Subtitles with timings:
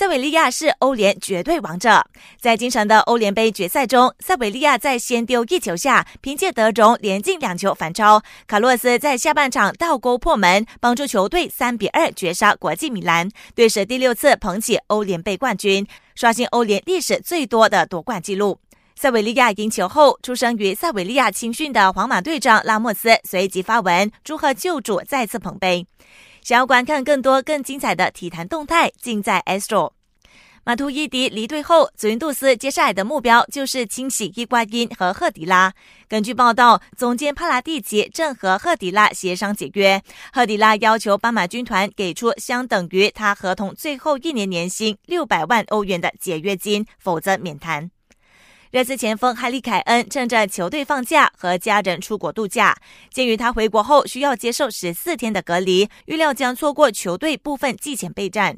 [0.00, 2.02] 塞维利亚是欧联绝对王者，
[2.40, 18.58] 在今晨的欧联杯决赛中，塞维利亚在先丢一球下，凭借德容连进两球反超，卡洛斯在下半场倒钩破门，帮助球队三比二绝杀国际米兰，队史第六次捧起欧联杯冠军，刷新欧联历史最多的夺冠纪录。
[18.96, 25.86] 塞维利亚赢球后，出生于塞维利亚青训的皇马队长拉莫斯随即发文祝贺旧主再次捧杯。
[26.50, 29.92] 想要观看更多更精彩的体坛动态，尽在 Astro。
[30.64, 35.72] 马图伊迪离队后，祖云杜斯接下来的目标就是清洗伊瓜因和赫迪拉。
[36.08, 40.02] 根据报道，总监帕拉蒂奇正和赫迪拉协商解约。
[40.32, 47.92] 赫迪拉要求斑马军团给出相等于他合同最后一年年薪六百万欧元的解约金，否则免谈。
[48.70, 52.76] 热刺前锋哈利凯恩趁着球队放假和家人出国度假，
[53.12, 58.56] 鉴于他回国后需要接受十四天的隔离，预料将错过球队部分季前备战。